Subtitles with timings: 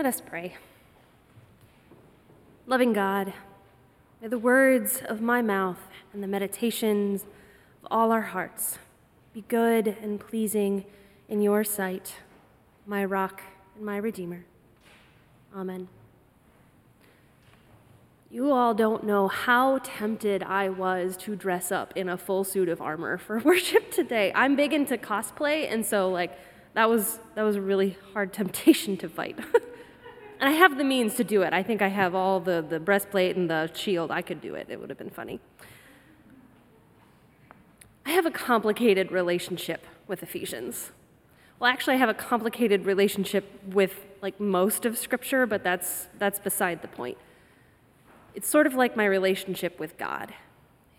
[0.00, 0.54] Let us pray.
[2.66, 3.34] Loving God,
[4.22, 5.76] may the words of my mouth
[6.14, 7.24] and the meditations
[7.82, 8.78] of all our hearts
[9.34, 10.86] be good and pleasing
[11.28, 12.14] in your sight,
[12.86, 13.42] my rock
[13.76, 14.46] and my redeemer.
[15.54, 15.86] Amen.
[18.30, 22.70] You all don't know how tempted I was to dress up in a full suit
[22.70, 24.32] of armor for worship today.
[24.34, 26.38] I'm big into cosplay, and so like
[26.72, 29.38] that was that was a really hard temptation to fight.
[30.40, 31.52] and I have the means to do it.
[31.52, 34.10] I think I have all the, the breastplate and the shield.
[34.10, 34.68] I could do it.
[34.70, 35.38] It would have been funny.
[38.06, 40.90] I have a complicated relationship with Ephesians.
[41.58, 46.38] Well, actually, I have a complicated relationship with like most of Scripture, but that's that's
[46.38, 47.18] beside the point.
[48.34, 50.32] It's sort of like my relationship with God.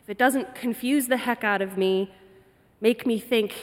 [0.03, 2.13] If it doesn't confuse the heck out of me,
[2.79, 3.55] make me think,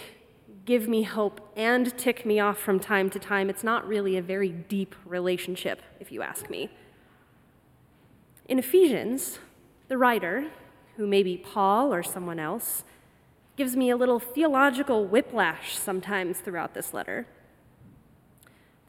[0.68, 4.22] give me hope, and tick me off from time to time, it's not really a
[4.22, 6.68] very deep relationship, if you ask me.
[8.44, 9.38] In Ephesians,
[9.88, 10.50] the writer,
[10.98, 12.84] who may be Paul or someone else,
[13.56, 17.26] gives me a little theological whiplash sometimes throughout this letter.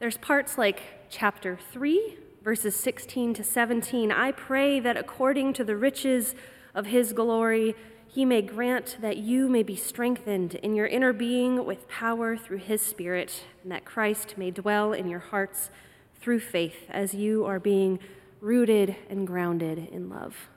[0.00, 5.76] There's parts like chapter 3, verses 16 to 17, I pray that according to the
[5.76, 6.34] riches
[6.74, 7.74] of his glory,
[8.12, 12.58] he may grant that you may be strengthened in your inner being with power through
[12.58, 15.70] his Spirit, and that Christ may dwell in your hearts
[16.20, 18.00] through faith as you are being
[18.40, 20.48] rooted and grounded in love.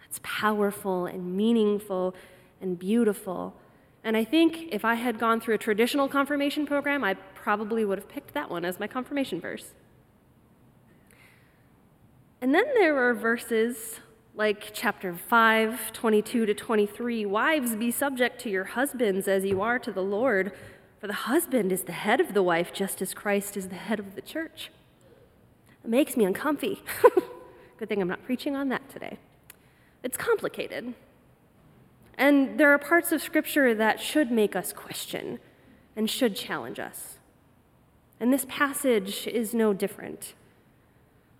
[0.00, 2.14] That's powerful and meaningful
[2.60, 3.56] and beautiful.
[4.04, 7.96] And I think if I had gone through a traditional confirmation program, I probably would
[7.96, 9.72] have picked that one as my confirmation verse.
[12.42, 14.00] And then there are verses
[14.34, 19.78] like chapter 5, 22 to 23 Wives, be subject to your husbands as you are
[19.78, 20.52] to the Lord,
[20.98, 23.98] for the husband is the head of the wife, just as Christ is the head
[23.98, 24.70] of the church.
[25.84, 26.82] It makes me uncomfy.
[27.78, 29.18] Good thing I'm not preaching on that today.
[30.02, 30.94] It's complicated.
[32.16, 35.40] And there are parts of Scripture that should make us question
[35.94, 37.18] and should challenge us.
[38.18, 40.32] And this passage is no different.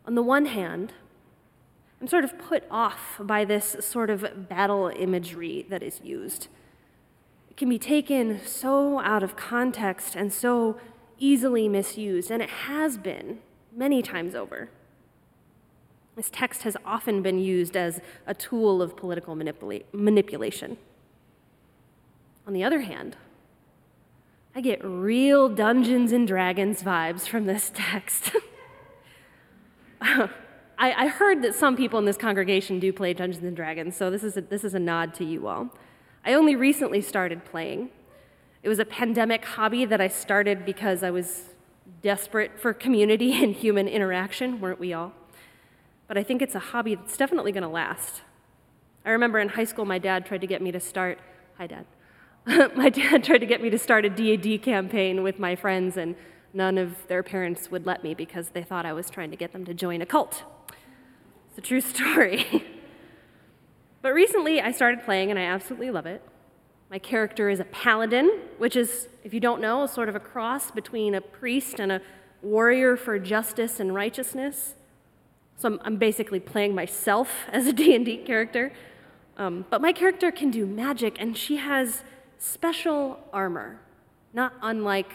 [0.06, 0.92] On the one hand,
[2.02, 6.48] I'm sort of put off by this sort of battle imagery that is used.
[7.48, 10.80] It can be taken so out of context and so
[11.20, 13.38] easily misused, and it has been
[13.72, 14.68] many times over.
[16.16, 20.78] This text has often been used as a tool of political manipula- manipulation.
[22.48, 23.16] On the other hand,
[24.56, 28.32] I get real Dungeons and Dragons vibes from this text.
[30.82, 34.10] I, I, heard that some people in this congregation do play Dungeons and Dragons, so
[34.10, 35.70] this is, a, this is a nod to you all.
[36.24, 37.90] I only recently started playing.
[38.64, 41.50] It was a pandemic hobby that I started because I was
[42.02, 45.12] desperate for community and human interaction, weren't we all?
[46.08, 48.22] But I think it's a hobby that's definitely going to last.
[49.04, 51.20] I remember in high school, my dad tried to get me to start.
[51.58, 51.86] Hi, Dad.
[52.76, 56.16] my dad tried to get me to start a D&D campaign with my friends, and
[56.52, 59.52] none of their parents would let me because they thought I was trying to get
[59.52, 60.42] them to join a cult.
[61.52, 62.64] It's a true story.
[64.00, 66.22] but recently I started playing and I absolutely love it.
[66.90, 70.70] My character is a paladin, which is, if you don't know, sort of a cross
[70.70, 72.00] between a priest and a
[72.40, 74.76] warrior for justice and righteousness.
[75.58, 78.72] So I'm, I'm basically playing myself as a D&D character.
[79.36, 82.02] Um, but my character can do magic, and she has
[82.38, 83.78] special armor,
[84.32, 85.12] not unlike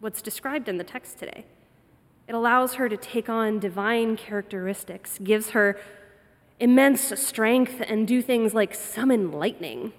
[0.00, 1.44] what's described in the text today.
[2.26, 5.78] It allows her to take on divine characteristics, gives her
[6.58, 9.92] immense strength, and do things like summon lightning.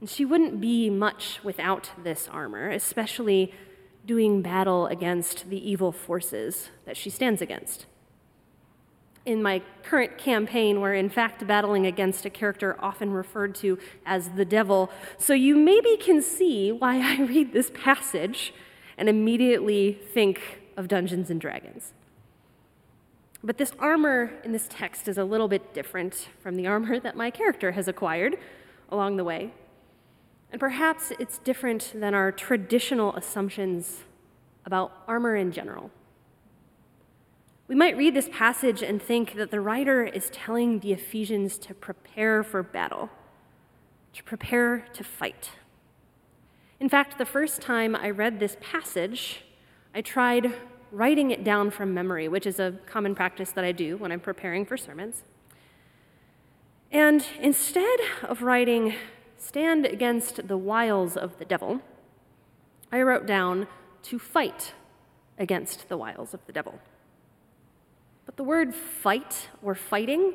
[0.00, 3.52] And she wouldn't be much without this armor, especially
[4.06, 7.86] doing battle against the evil forces that she stands against.
[9.24, 14.30] In my current campaign, we're in fact battling against a character often referred to as
[14.30, 18.54] the devil, so you maybe can see why I read this passage
[18.96, 21.92] and immediately think of Dungeons and Dragons.
[23.42, 27.16] But this armor in this text is a little bit different from the armor that
[27.16, 28.36] my character has acquired
[28.90, 29.52] along the way.
[30.52, 34.04] And perhaps it's different than our traditional assumptions
[34.64, 35.90] about armor in general.
[37.68, 41.74] We might read this passage and think that the writer is telling the Ephesians to
[41.74, 43.10] prepare for battle,
[44.12, 45.50] to prepare to fight.
[46.78, 49.42] In fact, the first time I read this passage,
[49.96, 50.52] I tried
[50.92, 54.20] writing it down from memory, which is a common practice that I do when I'm
[54.20, 55.24] preparing for sermons.
[56.92, 58.94] And instead of writing,
[59.38, 61.80] stand against the wiles of the devil,
[62.92, 63.68] I wrote down
[64.02, 64.74] to fight
[65.38, 66.78] against the wiles of the devil.
[68.26, 70.34] But the word fight or fighting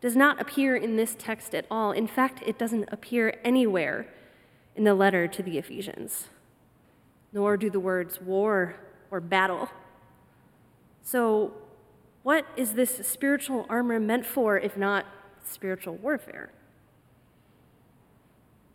[0.00, 1.90] does not appear in this text at all.
[1.90, 4.06] In fact, it doesn't appear anywhere
[4.76, 6.28] in the letter to the Ephesians,
[7.34, 8.76] nor do the words war
[9.10, 9.68] or battle.
[11.02, 11.52] So,
[12.22, 15.04] what is this spiritual armor meant for if not
[15.44, 16.50] spiritual warfare?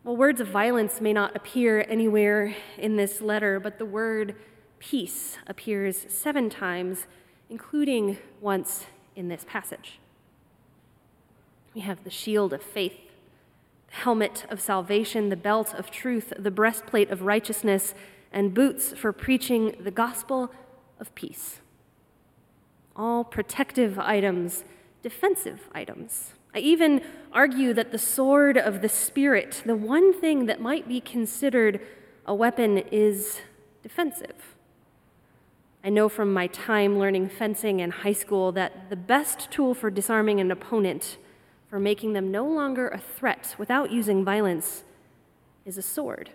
[0.04, 4.36] Well, words of violence may not appear anywhere in this letter, but the word
[4.78, 7.08] peace appears seven times,
[7.50, 8.86] including once
[9.16, 10.00] in this passage.
[11.74, 12.98] We have the shield of faith,
[13.92, 17.94] helmet of salvation, the belt of truth, the breastplate of righteousness,
[18.32, 20.52] and boots for preaching the gospel
[21.00, 21.60] of peace.
[22.96, 24.64] All protective items,
[25.02, 26.34] defensive items.
[26.54, 27.02] I even
[27.32, 31.80] argue that the sword of the Spirit, the one thing that might be considered
[32.26, 33.42] a weapon, is
[33.84, 34.56] defensive.
[35.84, 39.90] I know from my time learning fencing in high school that the best tool for
[39.90, 41.18] disarming an opponent,
[41.70, 44.84] for making them no longer a threat without using violence,
[45.66, 46.32] is a sword.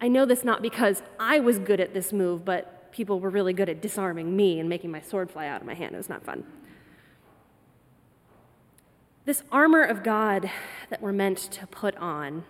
[0.00, 3.52] I know this not because I was good at this move, but people were really
[3.52, 5.94] good at disarming me and making my sword fly out of my hand.
[5.94, 6.44] It was not fun.
[9.24, 10.50] This armor of God
[10.90, 12.44] that we're meant to put on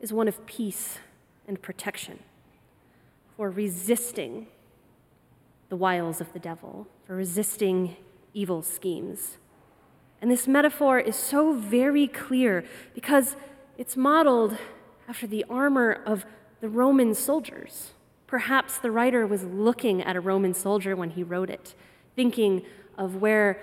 [0.00, 0.98] is one of peace
[1.46, 2.20] and protection
[3.36, 4.46] for resisting
[5.68, 7.96] the wiles of the devil, for resisting
[8.32, 9.36] evil schemes.
[10.24, 13.36] And this metaphor is so very clear because
[13.76, 14.56] it's modeled
[15.06, 16.24] after the armor of
[16.62, 17.92] the Roman soldiers.
[18.26, 21.74] Perhaps the writer was looking at a Roman soldier when he wrote it,
[22.16, 22.62] thinking
[22.96, 23.60] of where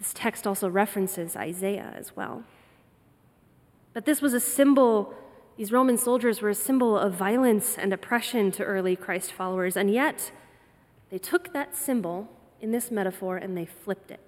[0.00, 2.42] this text also references Isaiah as well.
[3.92, 5.14] But this was a symbol,
[5.56, 9.92] these Roman soldiers were a symbol of violence and oppression to early Christ followers, and
[9.92, 10.32] yet
[11.08, 12.28] they took that symbol
[12.60, 14.18] in this metaphor and they flipped it.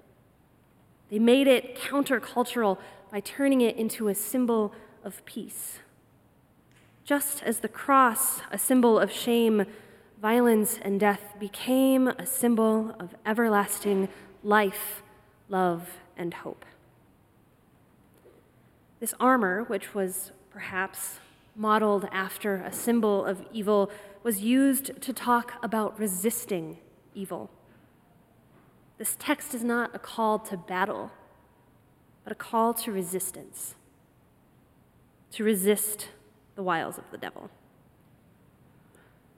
[1.13, 2.79] They made it countercultural
[3.11, 4.73] by turning it into a symbol
[5.03, 5.77] of peace.
[7.05, 9.67] Just as the cross, a symbol of shame,
[10.19, 14.09] violence, and death, became a symbol of everlasting
[14.41, 15.03] life
[15.49, 15.87] love,
[16.17, 16.65] and hope.
[18.99, 21.19] This armor, which was perhaps
[21.55, 23.91] modeled after a symbol of evil,
[24.23, 26.79] was used to talk about resisting
[27.13, 27.51] evil.
[28.97, 31.11] This text is not a call to battle,
[32.23, 33.75] but a call to resistance,
[35.31, 36.09] to resist
[36.55, 37.49] the wiles of the devil.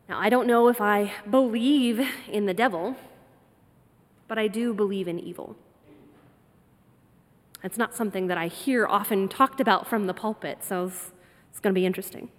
[0.07, 2.95] Now, I don't know if I believe in the devil,
[4.27, 5.55] but I do believe in evil.
[7.63, 11.11] It's not something that I hear often talked about from the pulpit, so it's,
[11.49, 12.29] it's going to be interesting.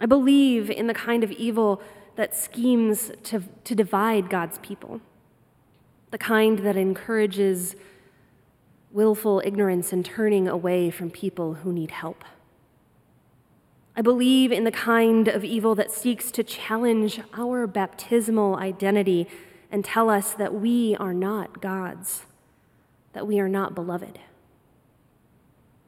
[0.00, 1.82] I believe in the kind of evil
[2.16, 5.02] that schemes to, to divide God's people,
[6.14, 7.74] the kind that encourages
[8.92, 12.24] willful ignorance and turning away from people who need help.
[13.96, 19.26] I believe in the kind of evil that seeks to challenge our baptismal identity
[19.72, 22.22] and tell us that we are not God's
[23.12, 24.20] that we are not beloved.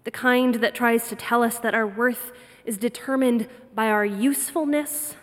[0.02, 2.32] The kind that tries to tell us that our worth
[2.64, 5.14] is determined by our usefulness,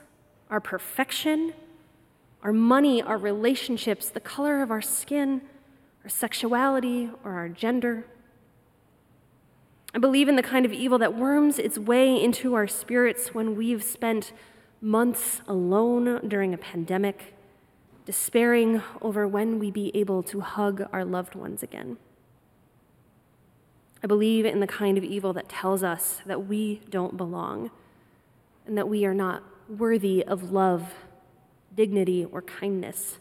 [0.49, 1.51] our perfection,
[2.43, 5.41] our money, our relationships, the color of our skin,
[6.03, 8.05] our sexuality, or our gender.
[9.95, 13.55] I believe in the kind of evil that worms its way into our spirits when
[13.55, 14.33] we've spent
[14.81, 17.33] months alone during a pandemic
[18.05, 21.97] despairing over when we be able to hug our loved ones again.
[24.03, 27.71] I believe in the kind of evil that tells us that we don't belong
[28.65, 30.93] and that we are not worthy of love,
[31.75, 33.19] dignity, or kindness.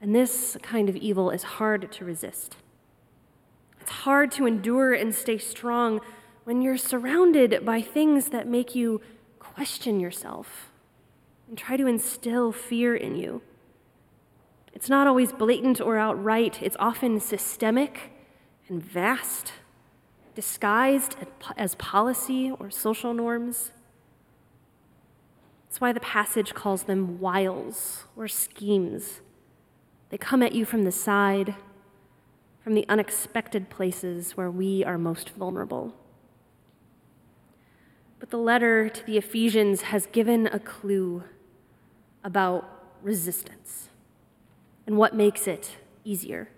[0.00, 2.56] And this kind of evil is hard to resist.
[3.80, 6.00] It's hard to endure and stay strong
[6.44, 9.00] when you're surrounded by things that make you
[9.38, 10.70] question yourself
[11.48, 13.42] and try to instill fear in you.
[14.72, 18.12] It's not always blatant or outright, it's often systemic
[18.68, 19.52] and vast,
[20.34, 21.16] disguised
[21.56, 23.72] as policy or social norms.
[25.70, 29.20] That's why the passage calls them wiles or schemes.
[30.08, 31.54] They come at you from the side,
[32.64, 35.94] from the unexpected places where we are most vulnerable.
[38.18, 41.22] But the letter to the Ephesians has given a clue
[42.24, 43.90] about resistance
[44.88, 46.48] and what makes it easier,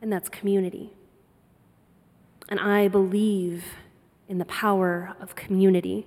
[0.00, 0.92] and that's community.
[2.48, 3.64] And I believe
[4.28, 6.06] in the power of community.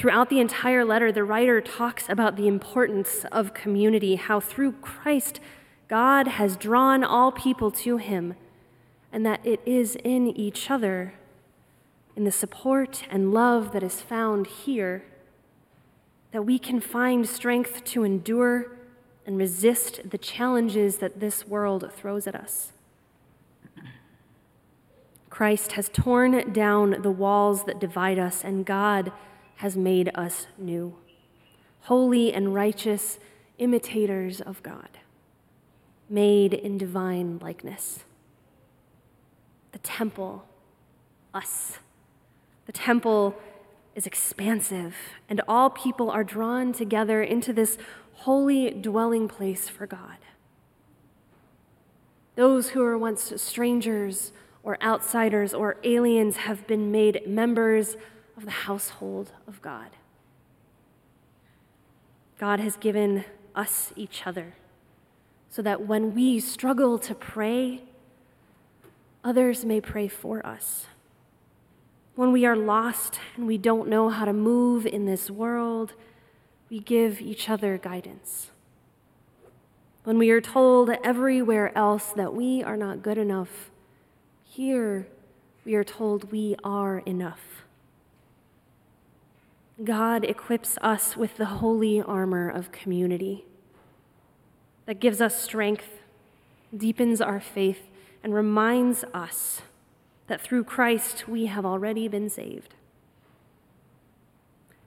[0.00, 5.40] Throughout the entire letter, the writer talks about the importance of community, how through Christ,
[5.88, 8.34] God has drawn all people to him,
[9.12, 11.12] and that it is in each other,
[12.16, 15.04] in the support and love that is found here,
[16.32, 18.78] that we can find strength to endure
[19.26, 22.72] and resist the challenges that this world throws at us.
[25.28, 29.12] Christ has torn down the walls that divide us, and God
[29.60, 30.96] has made us new,
[31.82, 33.18] holy and righteous
[33.58, 34.88] imitators of God,
[36.08, 38.04] made in divine likeness.
[39.72, 40.46] The temple,
[41.34, 41.78] us.
[42.64, 43.34] The temple
[43.94, 44.94] is expansive,
[45.28, 47.76] and all people are drawn together into this
[48.14, 50.16] holy dwelling place for God.
[52.34, 57.98] Those who were once strangers or outsiders or aliens have been made members
[58.40, 59.90] of the household of God.
[62.38, 64.54] God has given us each other
[65.50, 67.82] so that when we struggle to pray,
[69.22, 70.86] others may pray for us.
[72.14, 75.92] When we are lost and we don't know how to move in this world,
[76.70, 78.52] we give each other guidance.
[80.04, 83.70] When we are told everywhere else that we are not good enough,
[84.44, 85.08] here
[85.66, 87.59] we are told we are enough.
[89.84, 93.46] God equips us with the holy armor of community
[94.84, 96.00] that gives us strength,
[96.76, 97.88] deepens our faith,
[98.22, 99.62] and reminds us
[100.26, 102.74] that through Christ we have already been saved.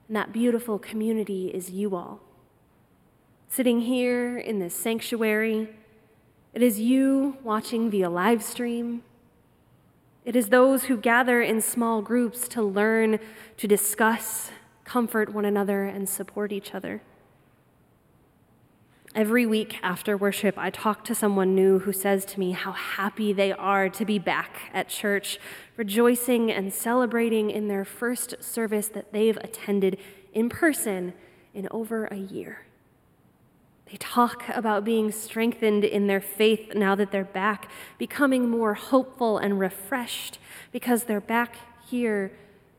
[0.08, 2.20] And that beautiful community is you all.
[3.50, 5.70] Sitting here in this sanctuary,
[6.54, 9.02] it is you watching via live stream.
[10.24, 13.20] It is those who gather in small groups to learn,
[13.58, 14.52] to discuss,
[14.84, 17.02] comfort one another, and support each other.
[19.16, 23.32] Every week after worship, I talk to someone new who says to me how happy
[23.32, 25.40] they are to be back at church,
[25.78, 30.00] rejoicing and celebrating in their first service that they've attended
[30.34, 31.14] in person
[31.54, 32.66] in over a year.
[33.86, 39.38] They talk about being strengthened in their faith now that they're back, becoming more hopeful
[39.38, 40.40] and refreshed
[40.72, 42.32] because they're back here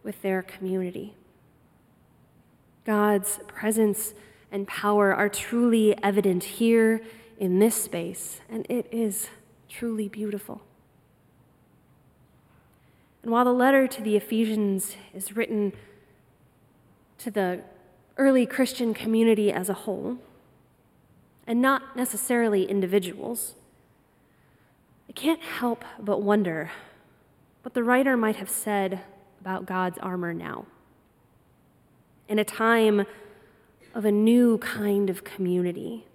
[0.02, 1.14] with their community.
[2.84, 4.14] God's presence
[4.52, 7.00] and power are truly evident here
[7.38, 9.28] in this space, and it is
[9.68, 10.62] truly beautiful.
[13.22, 15.72] And while the letter to the Ephesians is written
[17.18, 17.62] to the
[18.16, 20.18] early Christian community as a whole,
[21.46, 23.54] and not necessarily individuals,
[25.08, 26.70] I can't help but wonder
[27.62, 29.00] what the writer might have said
[29.40, 30.66] about God's armor now
[32.28, 33.06] in a time
[33.94, 36.06] of a new kind of community,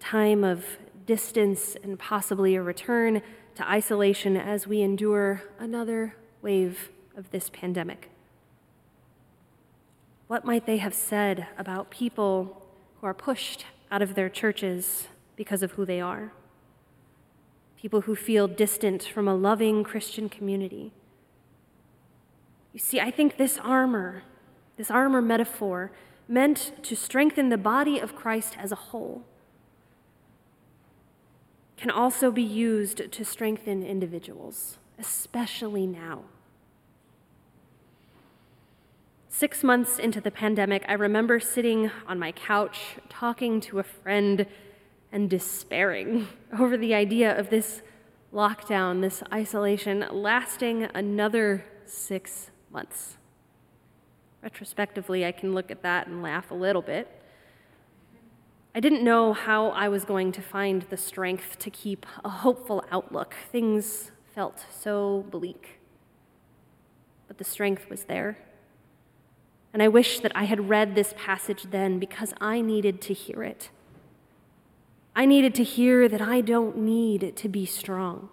[0.00, 0.64] a time of
[1.06, 3.22] distance and possibly a return
[3.54, 8.08] to isolation as we endure another wave of this pandemic.
[10.26, 12.66] What might they have said about people
[13.00, 16.32] who are pushed out of their churches because of who they are?
[17.76, 20.92] People who feel distant from a loving Christian community.
[22.72, 24.22] You see, I think this armor
[24.76, 25.92] this armor metaphor,
[26.28, 29.24] meant to strengthen the body of Christ as a whole,
[31.76, 36.22] can also be used to strengthen individuals, especially now.
[39.28, 44.46] Six months into the pandemic, I remember sitting on my couch talking to a friend
[45.10, 47.82] and despairing over the idea of this
[48.32, 53.16] lockdown, this isolation, lasting another six months.
[54.42, 57.08] Retrospectively, I can look at that and laugh a little bit.
[58.74, 62.84] I didn't know how I was going to find the strength to keep a hopeful
[62.90, 63.34] outlook.
[63.50, 65.80] Things felt so bleak.
[67.28, 68.38] But the strength was there.
[69.72, 73.42] And I wish that I had read this passage then because I needed to hear
[73.42, 73.70] it.
[75.14, 78.30] I needed to hear that I don't need to be strong.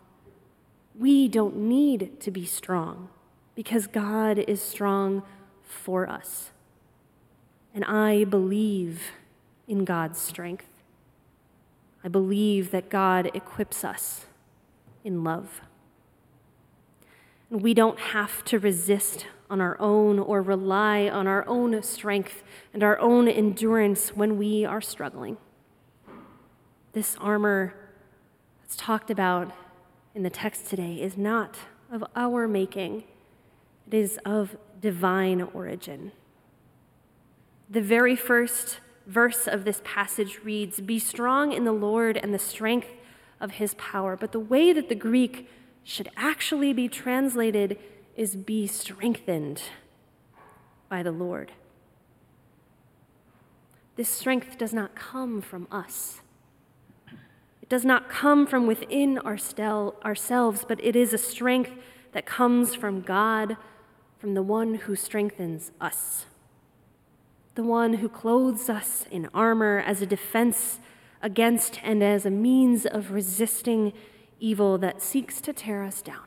[0.98, 3.10] We don't need to be strong
[3.56, 5.24] because God is strong
[5.70, 6.52] for us.
[7.74, 9.12] And I believe
[9.68, 10.66] in God's strength.
[12.04, 14.26] I believe that God equips us
[15.04, 15.62] in love.
[17.50, 22.44] And we don't have to resist on our own or rely on our own strength
[22.74, 25.38] and our own endurance when we are struggling.
[26.94, 27.74] This armor
[28.62, 29.52] that's talked about
[30.14, 31.58] in the text today is not
[31.92, 33.04] of our making,
[33.90, 36.12] it is of divine origin.
[37.70, 42.40] The very first verse of this passage reads Be strong in the Lord and the
[42.40, 42.90] strength
[43.40, 44.16] of his power.
[44.16, 45.50] But the way that the Greek
[45.84, 47.80] should actually be translated
[48.16, 49.62] is be strengthened
[50.88, 51.52] by the Lord.
[53.96, 56.22] This strength does not come from us.
[57.62, 61.72] It does not come from within ourselves, but it is a strength
[62.14, 63.58] that comes from God,
[64.20, 66.26] from the one who strengthens us,
[67.56, 70.80] the one who clothes us in armor as a defense
[71.22, 73.94] against and as a means of resisting
[74.40, 76.26] evil that seeks to tear us down.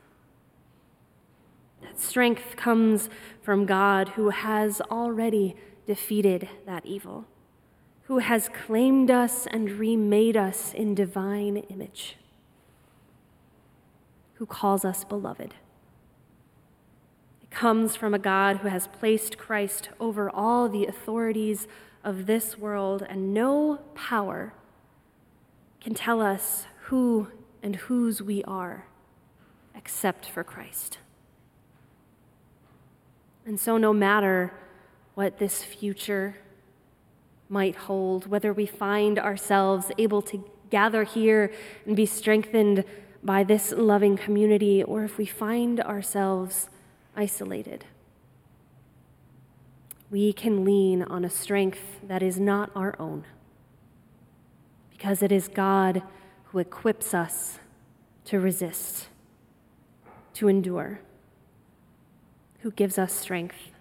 [1.81, 3.09] That strength comes
[3.41, 7.25] from God who has already defeated that evil,
[8.03, 12.17] who has claimed us and remade us in divine image,
[14.35, 15.53] who calls us beloved.
[17.53, 21.67] Comes from a God who has placed Christ over all the authorities
[22.03, 24.53] of this world, and no power
[25.79, 27.27] can tell us who
[27.61, 28.87] and whose we are
[29.75, 30.97] except for Christ.
[33.45, 34.51] And so, no matter
[35.13, 36.37] what this future
[37.49, 41.53] might hold, whether we find ourselves able to gather here
[41.85, 42.83] and be strengthened
[43.21, 46.69] by this loving community, or if we find ourselves
[47.15, 47.85] isolated,
[50.09, 53.25] we can lean on a strength that is not our own,
[54.91, 56.03] because it is God
[56.45, 57.59] who equips us
[58.25, 59.07] to resist,
[60.33, 60.99] to endure
[62.61, 63.71] who gives us strength,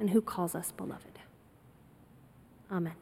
[0.00, 1.18] and who calls us beloved.
[2.70, 2.94] Amen.